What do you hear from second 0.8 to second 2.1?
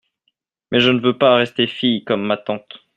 ne veux pas rester fille